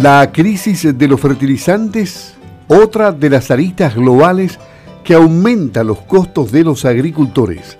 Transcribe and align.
La 0.00 0.30
crisis 0.30 0.96
de 0.96 1.08
los 1.08 1.20
fertilizantes, 1.20 2.34
otra 2.68 3.10
de 3.10 3.30
las 3.30 3.50
aristas 3.50 3.96
globales 3.96 4.56
que 5.02 5.14
aumenta 5.14 5.82
los 5.82 5.98
costos 6.02 6.52
de 6.52 6.62
los 6.62 6.84
agricultores. 6.84 7.78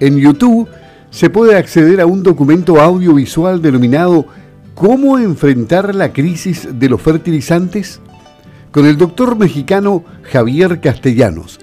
En 0.00 0.18
YouTube 0.18 0.68
se 1.08 1.30
puede 1.30 1.56
acceder 1.56 2.02
a 2.02 2.06
un 2.06 2.22
documento 2.22 2.78
audiovisual 2.78 3.62
denominado 3.62 4.26
¿Cómo 4.74 5.18
enfrentar 5.18 5.94
la 5.94 6.12
crisis 6.12 6.68
de 6.78 6.88
los 6.90 7.00
fertilizantes? 7.00 8.00
con 8.70 8.84
el 8.84 8.98
doctor 8.98 9.36
mexicano 9.36 10.04
Javier 10.30 10.80
Castellanos, 10.80 11.58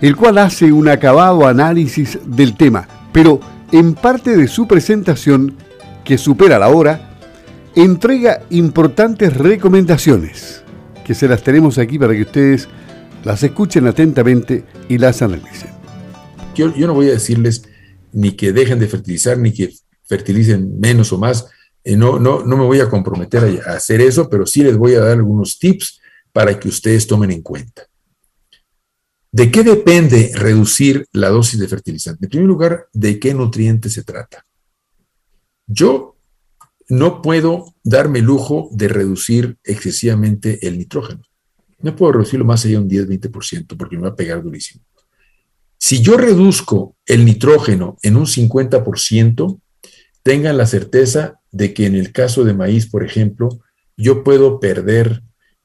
el 0.00 0.16
cual 0.16 0.38
hace 0.38 0.72
un 0.72 0.88
acabado 0.88 1.46
análisis 1.46 2.18
del 2.24 2.56
tema, 2.56 2.86
pero 3.12 3.40
en 3.72 3.94
parte 3.94 4.36
de 4.36 4.46
su 4.46 4.66
presentación, 4.68 5.56
que 6.04 6.18
supera 6.18 6.58
la 6.58 6.68
hora, 6.68 7.11
entrega 7.74 8.42
importantes 8.50 9.36
recomendaciones, 9.36 10.62
que 11.04 11.14
se 11.14 11.28
las 11.28 11.42
tenemos 11.42 11.78
aquí 11.78 11.98
para 11.98 12.14
que 12.14 12.22
ustedes 12.22 12.68
las 13.24 13.42
escuchen 13.42 13.86
atentamente 13.86 14.64
y 14.88 14.98
las 14.98 15.22
analicen. 15.22 15.70
Yo, 16.54 16.74
yo 16.74 16.86
no 16.86 16.94
voy 16.94 17.08
a 17.08 17.12
decirles 17.12 17.62
ni 18.12 18.32
que 18.32 18.52
dejen 18.52 18.78
de 18.78 18.88
fertilizar, 18.88 19.38
ni 19.38 19.52
que 19.52 19.72
fertilicen 20.04 20.78
menos 20.78 21.12
o 21.12 21.18
más. 21.18 21.46
Eh, 21.84 21.96
no, 21.96 22.18
no, 22.18 22.44
no 22.44 22.56
me 22.56 22.64
voy 22.64 22.80
a 22.80 22.88
comprometer 22.88 23.62
a, 23.66 23.72
hacer 23.72 24.00
eso, 24.00 24.28
pero 24.28 24.46
sí 24.46 24.62
les 24.62 24.76
voy 24.76 24.94
a 24.94 25.00
dar 25.00 25.12
algunos 25.12 25.58
tips 25.58 26.00
para 26.32 26.58
que 26.58 26.68
ustedes 26.68 27.06
tomen 27.06 27.30
en 27.30 27.42
cuenta. 27.42 27.86
¿De 29.30 29.50
qué 29.50 29.62
depende 29.62 30.30
reducir 30.34 31.06
la 31.12 31.30
dosis 31.30 31.58
de 31.58 31.68
fertilizante? 31.68 32.26
En 32.26 32.30
primer 32.30 32.48
lugar, 32.48 32.88
¿de 32.92 33.18
qué 33.18 33.32
nutriente 33.32 33.88
se 33.88 34.04
trata? 34.04 34.44
Yo 35.66 36.11
no 36.92 37.22
puedo 37.22 37.74
darme 37.82 38.18
el 38.18 38.26
lujo 38.26 38.68
de 38.70 38.86
reducir 38.86 39.56
excesivamente 39.64 40.68
el 40.68 40.76
nitrógeno. 40.76 41.22
No 41.78 41.96
puedo 41.96 42.12
reducirlo 42.12 42.44
más 42.44 42.66
allá 42.66 42.74
de 42.74 42.82
un 42.82 42.90
10-20% 42.90 43.78
porque 43.78 43.96
me 43.96 44.02
va 44.02 44.08
a 44.10 44.14
pegar 44.14 44.42
durísimo. 44.42 44.84
Si 45.78 46.02
yo 46.02 46.18
reduzco 46.18 46.94
el 47.06 47.24
nitrógeno 47.24 47.96
en 48.02 48.18
un 48.18 48.26
50%, 48.26 49.58
tengan 50.22 50.58
la 50.58 50.66
certeza 50.66 51.40
de 51.50 51.72
que 51.72 51.86
en 51.86 51.94
el 51.94 52.12
caso 52.12 52.44
de 52.44 52.52
maíz, 52.52 52.90
por 52.90 53.02
ejemplo, 53.02 53.48
yo 53.96 54.22
puedo 54.22 54.60
perder 54.60 55.22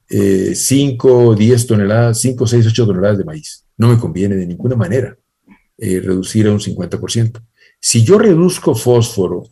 5, 0.08 1.36
10 1.36 1.68
toneladas, 1.68 2.22
5, 2.22 2.48
6, 2.48 2.68
8 2.68 2.86
toneladas 2.86 3.18
de 3.18 3.26
maíz. 3.26 3.66
No 3.76 3.90
me 3.90 4.00
conviene 4.00 4.38
de 4.38 4.48
ninguna 4.48 4.78
manera 4.78 5.18
eh, 5.78 6.00
reducir 6.00 6.48
a 6.48 6.54
un 6.54 6.60
50%. 6.60 7.44
Si 7.82 8.06
yo 8.06 8.18
reduzco 8.18 8.74
fósforo, 8.76 9.44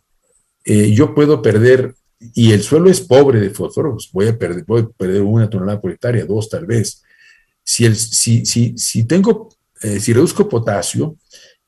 eh, 0.66 0.92
yo 0.92 1.14
puedo 1.14 1.40
perder, 1.40 1.94
y 2.34 2.52
el 2.52 2.62
suelo 2.62 2.90
es 2.90 3.00
pobre 3.00 3.40
de 3.40 3.50
fósforo, 3.50 3.96
voy 4.12 4.28
a 4.28 4.38
perder, 4.38 4.64
voy 4.66 4.82
a 4.82 4.88
perder 4.88 5.22
una 5.22 5.48
tonelada 5.48 5.80
por 5.80 5.90
hectárea, 5.90 6.26
dos 6.26 6.48
tal 6.50 6.66
vez. 6.66 7.02
Si, 7.64 7.84
el, 7.84 7.96
si, 7.96 8.44
si, 8.44 8.76
si 8.76 9.04
tengo, 9.04 9.48
eh, 9.82 9.98
si 10.00 10.12
reduzco 10.12 10.48
potasio, 10.48 11.16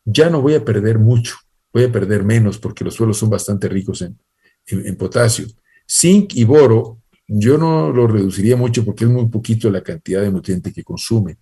ya 0.04 0.28
no 0.28 0.42
voy 0.42 0.54
a 0.54 0.64
perder 0.64 0.98
mucho, 0.98 1.36
voy 1.72 1.84
a 1.84 1.92
perder 1.92 2.24
menos 2.24 2.58
porque 2.58 2.84
los 2.84 2.94
suelos 2.94 3.16
son 3.16 3.30
bastante 3.30 3.68
ricos 3.68 4.02
en, 4.02 4.18
en 4.66 4.96
potasio. 4.96 5.46
Zinc 5.86 6.34
y 6.34 6.44
boro 6.44 6.98
yo 7.28 7.58
no 7.58 7.92
lo 7.92 8.06
reduciría 8.06 8.56
mucho 8.56 8.84
porque 8.84 9.04
es 9.04 9.10
muy 9.10 9.28
poquito 9.28 9.70
la 9.70 9.82
cantidad 9.82 10.22
de 10.22 10.32
nutrientes 10.32 10.72
que 10.72 10.82
consume. 10.82 11.36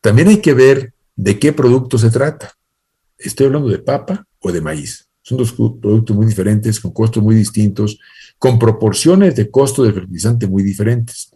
También 0.00 0.28
hay 0.28 0.40
que 0.40 0.54
ver 0.54 0.92
de 1.14 1.38
qué 1.38 1.52
producto 1.52 1.96
se 1.98 2.10
trata. 2.10 2.52
Estoy 3.16 3.46
hablando 3.46 3.68
de 3.68 3.78
papa 3.78 4.26
o 4.40 4.50
de 4.50 4.60
maíz. 4.60 5.07
Son 5.28 5.36
dos 5.36 5.52
productos 5.52 6.16
muy 6.16 6.24
diferentes, 6.24 6.80
con 6.80 6.90
costos 6.90 7.22
muy 7.22 7.34
distintos, 7.34 7.98
con 8.38 8.58
proporciones 8.58 9.36
de 9.36 9.50
costo 9.50 9.82
de 9.84 9.92
fertilizante 9.92 10.46
muy 10.46 10.62
diferentes. 10.62 11.30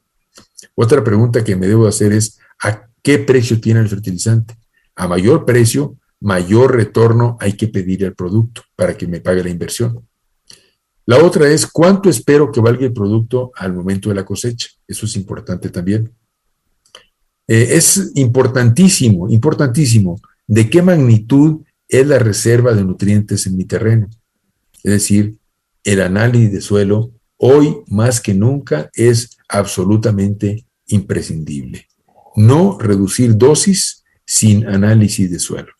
Otra 0.75 1.05
pregunta 1.05 1.45
que 1.45 1.57
me 1.57 1.67
debo 1.67 1.87
hacer 1.87 2.11
es, 2.15 2.39
¿a 2.63 2.89
qué 3.03 3.19
precio 3.19 3.61
tiene 3.61 3.81
el 3.81 3.91
fertilizante? 3.91 4.57
A 4.97 5.07
mayor 5.07 5.45
precio, 5.45 5.99
mayor 6.21 6.75
retorno 6.75 7.37
hay 7.39 7.53
que 7.53 7.69
pedir 7.69 8.07
al 8.07 8.15
producto 8.15 8.63
para 8.77 8.97
que 8.97 9.07
me 9.07 9.21
pague 9.21 9.45
la 9.45 9.51
inversión. 9.51 10.09
La 11.05 11.23
otra 11.23 11.51
es 11.51 11.67
cuánto 11.67 12.09
espero 12.09 12.51
que 12.51 12.63
valga 12.63 12.87
el 12.87 12.95
producto 12.95 13.53
al 13.57 13.75
momento 13.75 14.09
de 14.09 14.15
la 14.15 14.25
cosecha. 14.25 14.69
Eso 14.89 15.05
es 15.05 15.17
importante 15.17 15.69
también. 15.69 16.11
Eh, 17.47 17.69
es 17.73 18.13
importantísimo, 18.15 19.29
importantísimo, 19.29 20.19
de 20.47 20.71
qué 20.71 20.81
magnitud 20.81 21.61
es 21.93 22.07
la 22.07 22.19
reserva 22.19 22.73
de 22.73 22.85
nutrientes 22.85 23.47
en 23.47 23.55
mi 23.55 23.67
terreno. 23.67 24.09
Es 24.83 24.93
decir, 24.93 25.37
el 25.85 26.01
análisis 26.01 26.51
de 26.51 26.61
suelo 26.63 27.13
hoy 27.37 27.83
más 27.87 28.21
que 28.23 28.33
nunca 28.33 28.89
es 28.95 29.37
absolutamente 29.47 30.65
imprescindible. 30.87 31.87
No 32.35 32.79
reducir 32.81 33.37
dosis 33.37 34.05
sin 34.25 34.67
análisis 34.67 35.31
de 35.31 35.39
suelo. 35.39 35.73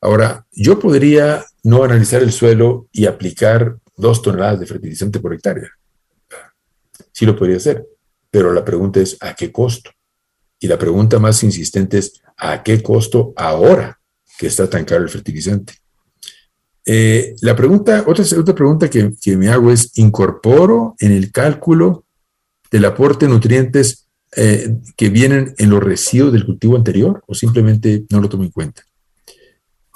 Ahora, 0.00 0.44
yo 0.50 0.80
podría 0.80 1.44
no 1.62 1.84
analizar 1.84 2.20
el 2.22 2.32
suelo 2.32 2.88
y 2.90 3.06
aplicar 3.06 3.78
dos 3.96 4.22
toneladas 4.22 4.58
de 4.58 4.66
fertilizante 4.66 5.20
por 5.20 5.34
hectárea. 5.34 5.70
Sí 7.12 7.26
lo 7.26 7.36
podría 7.36 7.58
hacer, 7.58 7.86
pero 8.28 8.52
la 8.52 8.64
pregunta 8.64 8.98
es 8.98 9.16
¿a 9.20 9.34
qué 9.34 9.52
costo? 9.52 9.92
Y 10.58 10.66
la 10.66 10.78
pregunta 10.78 11.20
más 11.20 11.44
insistente 11.44 11.98
es 11.98 12.20
¿a 12.36 12.64
qué 12.64 12.82
costo 12.82 13.32
ahora 13.36 13.99
que 14.40 14.46
está 14.46 14.70
tan 14.70 14.86
caro 14.86 15.02
el 15.02 15.10
fertilizante? 15.10 15.74
Eh, 16.86 17.36
la 17.42 17.54
pregunta, 17.54 18.04
otra, 18.06 18.54
pregunta 18.54 18.88
que, 18.88 19.12
que, 19.20 19.36
me 19.36 19.50
hago 19.50 19.70
es, 19.70 19.92
¿incorporo 19.98 20.94
en 20.98 21.12
el 21.12 21.30
cálculo 21.30 22.06
del 22.70 22.86
aporte 22.86 23.26
de 23.26 23.32
nutrientes 23.32 24.08
eh, 24.34 24.78
que 24.96 25.10
vienen 25.10 25.54
en 25.58 25.68
los 25.68 25.82
residuos 25.82 26.32
del 26.32 26.46
cultivo 26.46 26.74
anterior 26.74 27.22
o 27.26 27.34
simplemente 27.34 28.06
no 28.08 28.18
lo 28.22 28.30
tomo 28.30 28.44
en 28.44 28.50
cuenta? 28.50 28.82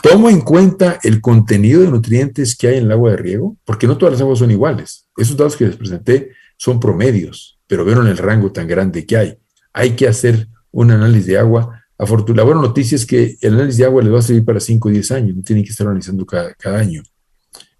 Tomo 0.02 0.28
en 0.28 0.42
cuenta 0.42 0.98
el 1.02 1.22
contenido 1.22 1.80
de 1.80 1.88
nutrientes 1.88 2.54
que 2.54 2.68
hay 2.68 2.76
en 2.76 2.84
el 2.84 2.92
agua 2.92 3.12
de 3.12 3.16
riego, 3.16 3.56
porque 3.64 3.86
no 3.86 3.96
todas 3.96 4.12
las 4.12 4.20
aguas 4.20 4.40
son 4.40 4.50
iguales. 4.50 5.08
Esos 5.16 5.38
datos 5.38 5.56
que 5.56 5.68
les 5.68 5.76
presenté 5.76 6.32
son 6.58 6.78
promedios, 6.78 7.58
pero 7.66 7.86
vieron 7.86 8.08
el 8.08 8.18
rango 8.18 8.52
tan 8.52 8.68
grande 8.68 9.06
que 9.06 9.16
hay. 9.16 9.38
Hay 9.72 9.92
que 9.92 10.06
hacer 10.06 10.48
un 10.70 10.90
análisis 10.90 11.28
de 11.28 11.38
agua. 11.38 11.83
La 11.96 12.42
buena 12.42 12.60
noticia 12.60 12.96
es 12.96 13.06
que 13.06 13.36
el 13.40 13.54
análisis 13.54 13.78
de 13.78 13.84
agua 13.84 14.02
les 14.02 14.12
va 14.12 14.18
a 14.18 14.22
servir 14.22 14.44
para 14.44 14.58
5 14.58 14.88
o 14.88 14.90
10 14.90 15.10
años, 15.12 15.36
no 15.36 15.42
tienen 15.42 15.64
que 15.64 15.70
estar 15.70 15.86
analizando 15.86 16.26
cada, 16.26 16.54
año. 16.76 17.02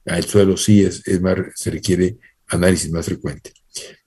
El 0.05 0.25
suelo 0.25 0.57
sí 0.57 0.85
es, 0.85 1.07
es 1.07 1.21
más, 1.21 1.37
se 1.55 1.71
requiere 1.71 2.19
análisis 2.49 2.93
más 2.93 3.07
frecuente. 3.07 3.53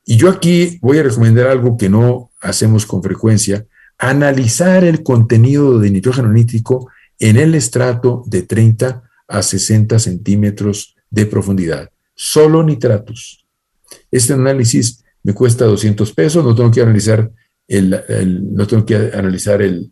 Y 0.06 0.16
yo 0.16 0.30
aquí 0.30 0.80
voy 0.82 1.00
a 1.00 1.04
recomendar 1.04 1.48
algo 1.48 1.76
que 1.76 1.90
no 1.90 2.32
hacemos 2.40 2.86
con 2.86 3.04
frecuencia, 3.04 3.66
analizar 3.98 4.86
el 4.86 5.04
contenido 5.04 5.80
de 5.80 5.90
nitrógeno 5.90 6.32
nítrico 6.32 6.90
en 7.20 7.36
el 7.36 7.56
estrato 7.56 8.24
de 8.28 8.44
30 8.44 9.04
a 9.28 9.44
60 9.44 10.00
centímetros 10.00 10.96
de 11.10 11.26
profundidad. 11.26 11.90
Solo 12.16 12.64
nitratos. 12.64 13.46
Este 14.12 14.34
análisis 14.34 15.04
me 15.24 15.34
cuesta 15.34 15.66
200 15.66 16.14
pesos, 16.14 16.44
no 16.46 16.56
tengo 16.56 16.72
que 16.72 16.82
analizar 16.82 17.30
no 17.68 18.68
tengo 18.68 18.86
que 18.86 18.96
analizar 18.96 19.62
el, 19.62 19.92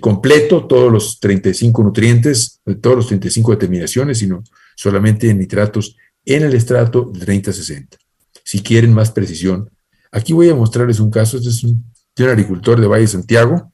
completo, 0.00 0.66
todos 0.66 0.90
los 0.92 1.20
35 1.20 1.82
nutrientes, 1.82 2.60
todos 2.80 2.96
los 2.96 3.06
35 3.06 3.52
determinaciones, 3.52 4.18
sino 4.18 4.42
solamente 4.74 5.30
en 5.30 5.38
nitratos 5.38 5.96
en 6.24 6.42
el 6.42 6.54
estrato 6.54 7.10
de 7.12 7.20
30 7.20 7.50
a 7.50 7.54
60. 7.54 7.96
Si 8.44 8.60
quieren 8.60 8.92
más 8.92 9.10
precisión, 9.10 9.70
aquí 10.10 10.32
voy 10.32 10.48
a 10.48 10.54
mostrarles 10.54 11.00
un 11.00 11.10
caso. 11.10 11.36
Este 11.36 11.50
es 11.50 11.64
un, 11.64 11.84
de 12.16 12.30
agricultor 12.30 12.80
de 12.80 12.86
Valle 12.86 13.06
Santiago, 13.06 13.72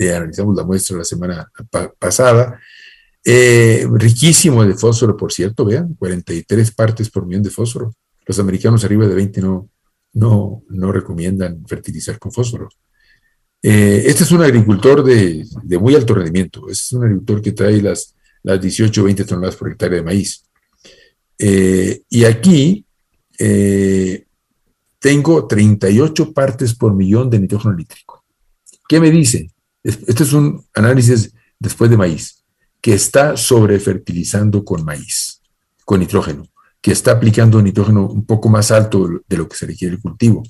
analizamos 0.00 0.56
la 0.56 0.64
muestra 0.64 0.96
la 0.96 1.04
semana 1.04 1.50
pasada. 1.98 2.60
Eh, 3.24 3.86
riquísimo 3.92 4.64
de 4.64 4.74
fósforo, 4.74 5.16
por 5.16 5.32
cierto, 5.32 5.64
vean, 5.64 5.94
43 5.94 6.70
partes 6.72 7.10
por 7.10 7.26
millón 7.26 7.42
de 7.42 7.50
fósforo. 7.50 7.92
Los 8.24 8.38
americanos 8.38 8.84
arriba 8.84 9.06
de 9.06 9.14
20 9.14 9.40
no, 9.40 9.68
no, 10.14 10.62
recomiendan 10.92 11.64
fertilizar 11.66 12.18
con 12.18 12.32
fósforo. 12.32 12.68
Eh, 13.62 14.04
este 14.06 14.24
es 14.24 14.30
un 14.30 14.42
agricultor 14.42 15.02
de, 15.04 15.44
muy 15.80 15.94
alto 15.94 16.14
rendimiento. 16.14 16.62
Este 16.68 16.72
es 16.72 16.92
un 16.92 17.04
agricultor 17.04 17.42
que 17.42 17.52
trae 17.52 17.82
las, 17.82 18.14
las 18.42 18.60
18 18.60 19.00
o 19.00 19.04
20 19.04 19.24
toneladas 19.24 19.56
por 19.56 19.70
hectárea 19.70 19.98
de 19.98 20.04
maíz. 20.04 20.44
Eh, 21.38 22.02
y 22.08 22.24
aquí 22.24 22.84
tengo 24.98 25.46
38 25.46 26.32
partes 26.32 26.74
por 26.74 26.94
millón 26.94 27.30
de 27.30 27.38
nitrógeno 27.38 27.74
nítrico. 27.74 28.24
¿Qué 28.88 29.00
me 29.00 29.10
dice? 29.10 29.50
Este 29.82 30.22
es 30.22 30.32
un 30.32 30.64
análisis 30.74 31.32
después 31.58 31.90
de 31.90 31.96
maíz, 31.96 32.44
que 32.80 32.94
está 32.94 33.36
sobrefertilizando 33.36 34.64
con 34.64 34.84
maíz, 34.84 35.40
con 35.84 36.00
nitrógeno, 36.00 36.46
que 36.80 36.92
está 36.92 37.12
aplicando 37.12 37.60
nitrógeno 37.60 38.06
un 38.08 38.24
poco 38.24 38.48
más 38.48 38.70
alto 38.70 39.08
de 39.26 39.36
lo 39.36 39.48
que 39.48 39.56
se 39.56 39.66
requiere 39.66 39.94
el 39.94 40.00
cultivo. 40.00 40.42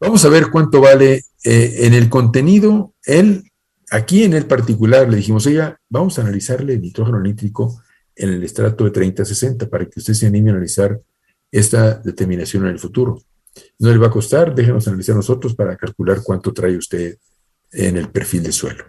Vamos 0.00 0.24
a 0.24 0.28
ver 0.28 0.50
cuánto 0.50 0.80
vale 0.80 1.24
eh, 1.44 1.76
en 1.80 1.94
el 1.94 2.08
contenido. 2.08 2.94
Él, 3.04 3.50
aquí 3.90 4.24
en 4.24 4.34
el 4.34 4.46
particular, 4.46 5.08
le 5.08 5.16
dijimos, 5.16 5.46
oiga, 5.46 5.80
vamos 5.88 6.18
a 6.18 6.22
analizarle 6.22 6.74
el 6.74 6.82
nitrógeno 6.82 7.20
nítrico 7.20 7.82
en 8.14 8.30
el 8.30 8.42
estrato 8.42 8.84
de 8.84 8.90
30 8.90 9.22
a 9.22 9.26
60 9.26 9.68
para 9.68 9.86
que 9.86 10.00
usted 10.00 10.14
se 10.14 10.26
anime 10.26 10.50
a 10.50 10.54
analizar 10.54 11.00
esta 11.50 11.94
determinación 11.94 12.64
en 12.64 12.72
el 12.72 12.78
futuro. 12.78 13.20
No 13.78 13.90
le 13.90 13.98
va 13.98 14.08
a 14.08 14.10
costar, 14.10 14.54
déjenos 14.54 14.86
analizar 14.88 15.16
nosotros 15.16 15.54
para 15.54 15.76
calcular 15.76 16.20
cuánto 16.22 16.52
trae 16.52 16.76
usted 16.76 17.16
en 17.72 17.96
el 17.96 18.10
perfil 18.10 18.42
de 18.42 18.52
suelo. 18.52 18.84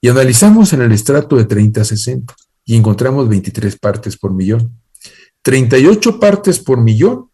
Y 0.00 0.08
analizamos 0.08 0.72
en 0.72 0.82
el 0.82 0.92
estrato 0.92 1.36
de 1.36 1.44
30 1.44 1.80
a 1.80 1.84
60 1.84 2.34
y 2.64 2.76
encontramos 2.76 3.28
23 3.28 3.78
partes 3.78 4.16
por 4.16 4.32
millón. 4.32 4.80
38 5.46 6.18
partes 6.18 6.58
por 6.58 6.80
millón 6.80 7.30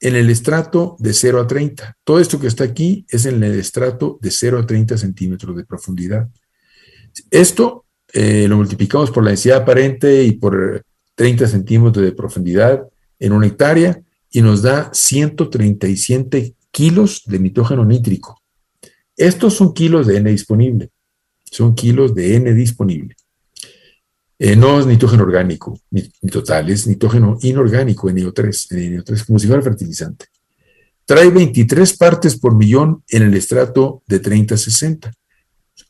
en 0.00 0.16
el 0.16 0.30
estrato 0.30 0.96
de 0.98 1.12
0 1.12 1.42
a 1.42 1.46
30. 1.46 1.98
Todo 2.02 2.18
esto 2.18 2.40
que 2.40 2.46
está 2.46 2.64
aquí 2.64 3.04
es 3.06 3.26
en 3.26 3.44
el 3.44 3.58
estrato 3.58 4.18
de 4.22 4.30
0 4.30 4.60
a 4.60 4.66
30 4.66 4.96
centímetros 4.96 5.54
de 5.54 5.66
profundidad. 5.66 6.26
Esto 7.30 7.84
eh, 8.14 8.46
lo 8.48 8.56
multiplicamos 8.56 9.10
por 9.10 9.22
la 9.22 9.32
densidad 9.32 9.58
aparente 9.58 10.24
y 10.24 10.32
por 10.32 10.86
30 11.16 11.46
centímetros 11.46 12.02
de 12.02 12.12
profundidad 12.12 12.88
en 13.18 13.32
una 13.34 13.46
hectárea 13.46 14.00
y 14.30 14.40
nos 14.40 14.62
da 14.62 14.88
137 14.94 16.54
kilos 16.70 17.24
de 17.26 17.38
nitrógeno 17.40 17.84
nítrico. 17.84 18.40
Estos 19.18 19.52
son 19.52 19.74
kilos 19.74 20.06
de 20.06 20.16
N 20.16 20.30
disponible. 20.30 20.88
Son 21.44 21.74
kilos 21.74 22.14
de 22.14 22.36
N 22.36 22.54
disponible. 22.54 23.16
Eh, 24.46 24.56
no 24.56 24.78
es 24.78 24.84
nitrógeno 24.84 25.22
orgánico, 25.22 25.80
ni, 25.90 26.02
total, 26.30 26.68
es 26.68 26.86
nitrógeno 26.86 27.38
inorgánico, 27.40 28.10
NO3, 28.10 28.68
NO3, 28.72 29.24
como 29.24 29.38
si 29.38 29.46
fuera 29.46 29.62
fertilizante. 29.62 30.26
Trae 31.06 31.30
23 31.30 31.96
partes 31.96 32.38
por 32.38 32.54
millón 32.54 33.02
en 33.08 33.22
el 33.22 33.32
estrato 33.32 34.02
de 34.06 34.20
30-60. 34.20 35.10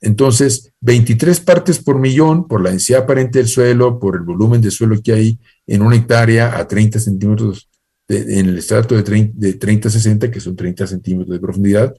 Entonces, 0.01 0.71
23 0.83 1.41
partes 1.41 1.81
por 1.81 1.99
millón 1.99 2.47
por 2.47 2.63
la 2.63 2.71
densidad 2.71 3.03
aparente 3.03 3.41
del 3.41 3.49
suelo, 3.49 3.99
por 3.99 4.15
el 4.15 4.23
volumen 4.23 4.61
de 4.61 4.71
suelo 4.71 5.03
que 5.03 5.13
hay 5.13 5.39
en 5.67 5.83
una 5.83 5.97
hectárea 5.97 6.57
a 6.57 6.69
30 6.69 7.01
centímetros 7.01 7.69
en 8.07 8.51
el 8.51 8.59
estrato 8.59 8.95
de 8.95 9.03
30-60, 9.03 10.31
que 10.31 10.39
son 10.39 10.55
30 10.55 10.87
centímetros 10.87 11.35
de 11.35 11.41
profundidad. 11.41 11.93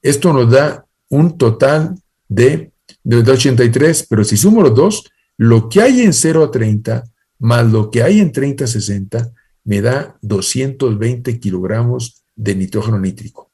Esto 0.00 0.32
nos 0.32 0.50
da 0.50 0.86
un 1.10 1.36
total 1.36 1.94
de, 2.28 2.72
de 3.04 3.30
83, 3.30 4.06
pero 4.08 4.24
si 4.24 4.38
sumo 4.38 4.62
los 4.62 4.74
dos, 4.74 5.04
lo 5.42 5.68
que 5.68 5.80
hay 5.80 6.02
en 6.02 6.12
0 6.12 6.44
a 6.44 6.50
30 6.52 7.02
más 7.40 7.66
lo 7.66 7.90
que 7.90 8.04
hay 8.04 8.20
en 8.20 8.30
30 8.30 8.62
a 8.62 8.68
60 8.68 9.32
me 9.64 9.80
da 9.80 10.16
220 10.22 11.40
kilogramos 11.40 12.22
de 12.36 12.54
nitrógeno 12.54 13.00
nítrico. 13.00 13.50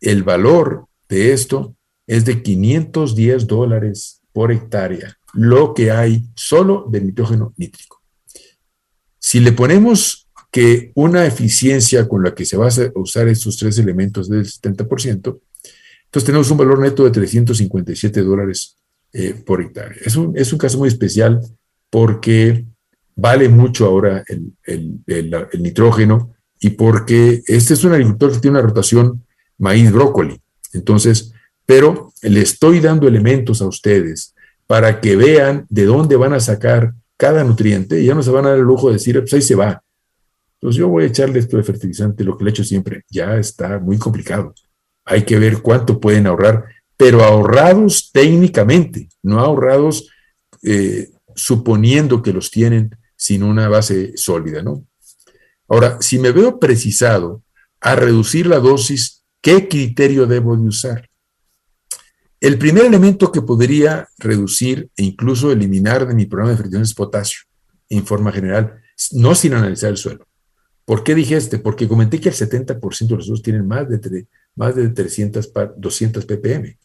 El 0.00 0.22
valor 0.22 0.86
de 1.08 1.32
esto 1.32 1.74
es 2.06 2.24
de 2.24 2.40
510 2.40 3.48
dólares 3.48 4.22
por 4.32 4.52
hectárea, 4.52 5.18
lo 5.34 5.74
que 5.74 5.90
hay 5.90 6.26
solo 6.36 6.86
de 6.88 7.00
nitrógeno 7.00 7.54
nítrico. 7.56 8.00
Si 9.18 9.40
le 9.40 9.50
ponemos 9.50 10.28
que 10.52 10.92
una 10.94 11.26
eficiencia 11.26 12.06
con 12.06 12.22
la 12.22 12.36
que 12.36 12.44
se 12.44 12.56
va 12.56 12.68
a 12.68 12.92
usar 12.94 13.26
estos 13.26 13.56
tres 13.56 13.78
elementos 13.78 14.28
del 14.28 14.46
70%, 14.46 15.40
entonces 16.04 16.24
tenemos 16.24 16.50
un 16.52 16.58
valor 16.58 16.78
neto 16.78 17.02
de 17.02 17.10
357 17.10 18.22
dólares 18.22 18.76
eh, 19.12 19.34
por 19.44 19.60
hectárea. 19.60 19.96
Es 20.04 20.16
un, 20.16 20.36
es 20.36 20.52
un, 20.52 20.58
caso 20.58 20.78
muy 20.78 20.88
especial 20.88 21.40
porque 21.90 22.64
vale 23.16 23.48
mucho 23.48 23.86
ahora 23.86 24.22
el, 24.28 24.52
el, 24.64 25.00
el, 25.06 25.62
nitrógeno 25.62 26.32
y 26.60 26.70
porque 26.70 27.42
este 27.46 27.74
es 27.74 27.84
un 27.84 27.92
agricultor 27.92 28.32
que 28.32 28.38
tiene 28.38 28.58
una 28.58 28.66
rotación 28.66 29.24
maíz-brócoli. 29.58 30.40
Entonces, 30.72 31.32
pero 31.66 32.12
le 32.22 32.40
estoy 32.40 32.80
dando 32.80 33.08
elementos 33.08 33.60
a 33.62 33.66
ustedes 33.66 34.34
para 34.66 35.00
que 35.00 35.16
vean 35.16 35.66
de 35.68 35.84
dónde 35.84 36.16
van 36.16 36.32
a 36.32 36.40
sacar 36.40 36.94
cada 37.16 37.42
nutriente 37.42 38.00
y 38.00 38.06
ya 38.06 38.14
no 38.14 38.22
se 38.22 38.30
van 38.30 38.46
a 38.46 38.50
dar 38.50 38.58
el 38.58 38.64
lujo 38.64 38.88
de 38.88 38.94
decir, 38.94 39.18
pues 39.18 39.34
ahí 39.34 39.42
se 39.42 39.56
va. 39.56 39.82
Entonces 40.54 40.78
yo 40.78 40.88
voy 40.88 41.04
a 41.04 41.06
echarle 41.08 41.38
esto 41.38 41.56
de 41.56 41.62
fertilizante, 41.62 42.22
lo 42.22 42.36
que 42.36 42.44
le 42.44 42.50
he 42.50 42.52
hecho 42.52 42.64
siempre, 42.64 43.02
ya 43.10 43.36
está 43.36 43.78
muy 43.78 43.98
complicado. 43.98 44.54
Hay 45.04 45.22
que 45.22 45.38
ver 45.38 45.62
cuánto 45.62 45.98
pueden 45.98 46.26
ahorrar 46.26 46.64
pero 47.00 47.24
ahorrados 47.24 48.10
técnicamente, 48.12 49.08
no 49.22 49.40
ahorrados 49.40 50.10
eh, 50.62 51.08
suponiendo 51.34 52.22
que 52.22 52.34
los 52.34 52.50
tienen 52.50 52.94
sin 53.16 53.42
una 53.42 53.70
base 53.70 54.12
sólida, 54.18 54.62
¿no? 54.62 54.84
Ahora, 55.66 55.96
si 56.02 56.18
me 56.18 56.30
veo 56.30 56.60
precisado 56.60 57.42
a 57.80 57.96
reducir 57.96 58.46
la 58.46 58.58
dosis, 58.58 59.24
¿qué 59.40 59.66
criterio 59.66 60.26
debo 60.26 60.54
de 60.58 60.68
usar? 60.68 61.08
El 62.38 62.58
primer 62.58 62.84
elemento 62.84 63.32
que 63.32 63.40
podría 63.40 64.06
reducir 64.18 64.90
e 64.94 65.04
incluso 65.04 65.50
eliminar 65.50 66.06
de 66.06 66.12
mi 66.12 66.26
programa 66.26 66.50
de 66.50 66.58
fertilización 66.58 66.82
es 66.82 66.92
potasio, 66.94 67.40
en 67.88 68.04
forma 68.04 68.30
general, 68.30 68.78
no 69.12 69.34
sin 69.34 69.54
analizar 69.54 69.88
el 69.88 69.96
suelo. 69.96 70.28
¿Por 70.84 71.02
qué 71.02 71.14
dije 71.14 71.38
este? 71.38 71.58
Porque 71.58 71.88
comenté 71.88 72.20
que 72.20 72.28
el 72.28 72.34
70% 72.34 73.08
de 73.08 73.16
los 73.16 73.24
suelos 73.24 73.42
tienen 73.42 73.66
más 73.66 73.88
de, 73.88 74.26
más 74.54 74.76
de 74.76 74.90
300, 74.90 75.50
200 75.78 76.26
ppm. 76.26 76.76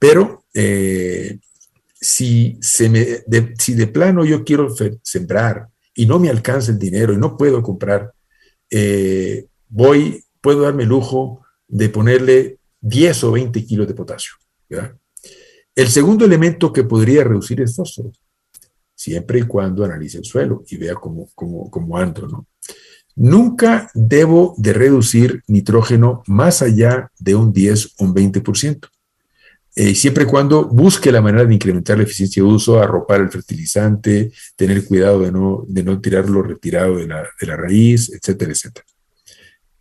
Pero 0.00 0.44
eh, 0.54 1.38
si, 2.00 2.58
se 2.62 2.88
me, 2.88 3.04
de, 3.26 3.54
si 3.58 3.74
de 3.74 3.86
plano 3.86 4.24
yo 4.24 4.42
quiero 4.42 4.74
sembrar 5.02 5.68
y 5.94 6.06
no 6.06 6.18
me 6.18 6.30
alcanza 6.30 6.72
el 6.72 6.78
dinero 6.78 7.12
y 7.12 7.18
no 7.18 7.36
puedo 7.36 7.62
comprar, 7.62 8.10
eh, 8.70 9.46
voy, 9.68 10.24
puedo 10.40 10.62
darme 10.62 10.84
el 10.84 10.88
lujo 10.88 11.42
de 11.68 11.90
ponerle 11.90 12.58
10 12.80 13.24
o 13.24 13.32
20 13.32 13.64
kilos 13.66 13.86
de 13.86 13.94
potasio. 13.94 14.32
El 15.74 15.88
segundo 15.88 16.24
elemento 16.24 16.72
que 16.72 16.84
podría 16.84 17.22
reducir 17.22 17.60
es 17.60 17.76
fósforo, 17.76 18.10
siempre 18.94 19.40
y 19.40 19.42
cuando 19.42 19.84
analice 19.84 20.18
el 20.18 20.24
suelo 20.24 20.64
y 20.66 20.78
vea 20.78 20.94
cómo, 20.94 21.28
cómo, 21.34 21.70
cómo 21.70 21.98
ando. 21.98 22.26
¿no? 22.26 22.46
Nunca 23.16 23.90
debo 23.92 24.54
de 24.56 24.72
reducir 24.72 25.42
nitrógeno 25.46 26.22
más 26.26 26.62
allá 26.62 27.10
de 27.18 27.34
un 27.34 27.52
10 27.52 27.96
o 27.98 28.04
un 28.04 28.14
20%. 28.14 28.88
Eh, 29.76 29.94
siempre 29.94 30.24
y 30.24 30.26
cuando 30.26 30.64
busque 30.66 31.12
la 31.12 31.20
manera 31.20 31.44
de 31.44 31.54
incrementar 31.54 31.96
la 31.96 32.02
eficiencia 32.02 32.42
de 32.42 32.48
uso, 32.48 32.80
arropar 32.80 33.20
el 33.20 33.30
fertilizante, 33.30 34.32
tener 34.56 34.84
cuidado 34.84 35.20
de 35.20 35.30
no, 35.30 35.64
de 35.68 35.82
no 35.84 36.00
tirarlo 36.00 36.42
retirado 36.42 36.96
de 36.96 37.06
la, 37.06 37.22
de 37.40 37.46
la 37.46 37.56
raíz, 37.56 38.12
etcétera, 38.12 38.50
etcétera. 38.50 38.84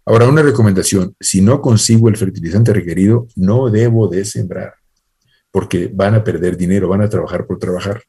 Ahora, 0.05 0.27
una 0.27 0.41
recomendación, 0.41 1.15
si 1.19 1.41
no 1.41 1.61
consigo 1.61 2.09
el 2.09 2.17
fertilizante 2.17 2.73
requerido, 2.73 3.27
no 3.35 3.69
debo 3.69 4.07
de 4.07 4.25
sembrar, 4.25 4.73
porque 5.51 5.89
van 5.93 6.15
a 6.15 6.23
perder 6.23 6.57
dinero, 6.57 6.87
van 6.87 7.01
a 7.01 7.09
trabajar 7.09 7.45
por 7.45 7.59
trabajar. 7.59 8.03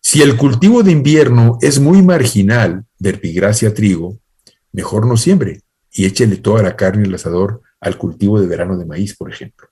Si 0.00 0.20
el 0.20 0.36
cultivo 0.36 0.82
de 0.82 0.90
invierno 0.90 1.58
es 1.62 1.78
muy 1.78 2.02
marginal, 2.02 2.84
vertigracia 2.98 3.72
trigo, 3.72 4.18
mejor 4.72 5.06
no 5.06 5.16
siembre 5.16 5.60
y 5.90 6.06
échele 6.06 6.36
toda 6.36 6.62
la 6.62 6.76
carne 6.76 7.06
al 7.06 7.14
asador 7.14 7.62
al 7.80 7.96
cultivo 7.96 8.40
de 8.40 8.46
verano 8.46 8.76
de 8.76 8.84
maíz, 8.84 9.16
por 9.16 9.30
ejemplo. 9.30 9.68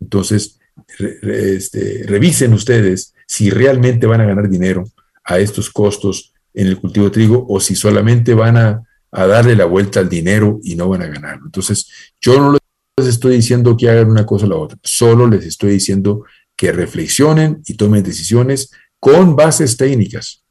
Entonces, 0.00 0.58
este, 0.98 2.04
revisen 2.06 2.52
ustedes 2.52 3.14
si 3.26 3.50
realmente 3.50 4.06
van 4.06 4.20
a 4.20 4.26
ganar 4.26 4.48
dinero 4.48 4.84
a 5.24 5.38
estos 5.38 5.70
costos 5.70 6.32
en 6.54 6.66
el 6.66 6.78
cultivo 6.78 7.06
de 7.06 7.12
trigo 7.12 7.46
o 7.48 7.60
si 7.60 7.74
solamente 7.74 8.34
van 8.34 8.56
a, 8.56 8.84
darle 9.10 9.56
la 9.56 9.64
vuelta 9.64 10.00
al 10.00 10.08
dinero 10.08 10.60
y 10.62 10.76
no 10.76 10.88
van 10.88 11.00
a 11.00 11.06
ganar. 11.06 11.40
Entonces, 11.42 11.88
yo 12.20 12.38
no 12.38 12.58
les 12.98 13.06
estoy 13.06 13.36
diciendo 13.36 13.74
que 13.74 13.88
hagan 13.88 14.10
una 14.10 14.26
cosa 14.26 14.44
o 14.44 14.48
la 14.50 14.56
otra, 14.56 14.78
solo 14.82 15.26
les 15.26 15.46
estoy 15.46 15.70
diciendo 15.70 16.24
que 16.54 16.72
reflexionen 16.72 17.62
y 17.64 17.74
tomen 17.74 18.02
decisiones 18.02 18.70
con 19.00 19.34
bases 19.34 19.78
técnicas. 19.78 20.44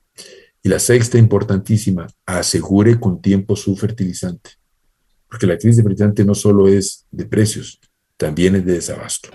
Y 0.63 0.69
la 0.69 0.79
sexta 0.79 1.19
importantísima, 1.19 2.07
asegure 2.25 2.99
con 2.99 3.21
tiempo 3.21 3.55
su 3.55 3.75
fertilizante. 3.75 4.51
Porque 5.29 5.45
la 5.45 5.57
crisis 5.57 5.77
de 5.77 5.83
fertilizante 5.83 6.25
no 6.25 6.33
solo 6.33 6.67
es 6.67 7.05
de 7.11 7.25
precios, 7.25 7.79
también 8.17 8.55
es 8.55 8.65
de 8.65 8.73
desabasto. 8.73 9.29